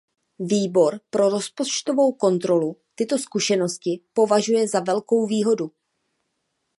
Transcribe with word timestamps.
Výbor 0.39 0.99
pro 1.09 1.29
rozpočtovou 1.29 2.11
kontrolu 2.13 2.75
tyto 2.95 3.17
zkušenosti 3.17 3.99
považuje 4.13 4.67
za 4.67 4.79
velkou 4.79 5.25
výhodu. 5.27 5.71